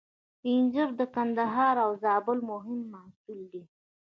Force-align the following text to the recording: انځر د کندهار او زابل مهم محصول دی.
انځر 0.49 0.89
د 0.99 1.01
کندهار 1.15 1.75
او 1.85 1.91
زابل 2.03 2.37
مهم 2.51 2.79
محصول 2.93 3.39
دی. 3.51 3.63